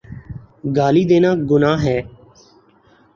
گالی 0.75 1.03
دینا 1.09 1.31
گناہ 1.49 1.77
ہے۔ 1.85 1.97